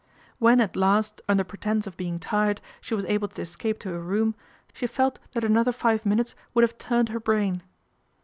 When 0.39 0.59
at 0.61 0.75
last, 0.75 1.21
under 1.29 1.43
pretence 1.43 1.85
of 1.85 1.95
being 1.95 2.17
tired, 2.17 2.59
she 2.81 2.95
was 2.95 3.05
able 3.05 3.27
to 3.27 3.41
escape 3.43 3.77
to 3.81 3.89
her 3.89 4.01
room, 4.01 4.33
she 4.73 4.87
felt 4.87 5.19
that 5.33 5.43
another 5.43 5.71
five 5.71 6.07
minutes 6.07 6.33
would 6.55 6.63
have 6.63 6.79
turned 6.79 7.09
her 7.09 7.19
brain. 7.19 7.61